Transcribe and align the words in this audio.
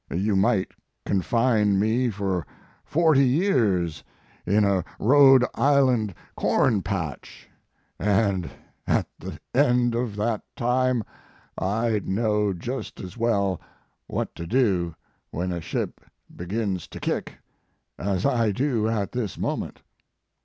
You 0.09 0.35
might 0.35 0.71
confine 1.05 1.77
me 1.79 2.09
for 2.09 2.47
forty 2.83 3.23
years 3.27 4.03
in 4.47 4.63
a 4.63 4.83
Rhode 4.99 5.45
Island 5.53 6.15
corn 6.35 6.61
JJO 6.61 6.63
Mark 6.63 6.69
Twain 6.71 6.81
patch, 6.81 7.49
and 7.99 8.49
at 8.87 9.05
the 9.19 9.39
end 9.53 9.93
of 9.93 10.15
that 10.15 10.41
time 10.55 11.03
I 11.55 11.99
d 11.99 12.09
know 12.09 12.51
just 12.51 12.99
as 12.99 13.15
well 13.15 13.61
what 14.07 14.33
to 14.33 14.47
do 14.47 14.95
when 15.29 15.51
a 15.51 15.61
ship 15.61 16.01
begins 16.35 16.87
to 16.87 16.99
kick 16.99 17.35
as 17.99 18.25
I 18.25 18.51
do 18.51 18.87
at 18.89 19.11
this 19.11 19.37
moment. 19.37 19.83